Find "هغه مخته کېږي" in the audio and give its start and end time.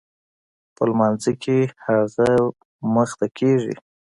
1.85-3.75